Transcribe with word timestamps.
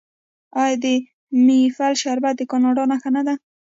آیا 0.61 0.75
د 0.83 0.85
میپل 1.45 1.93
شربت 2.03 2.35
د 2.37 2.41
کاناډا 2.51 2.83
نښه 2.91 3.09
نه 3.15 3.21
ده؟ 3.27 3.33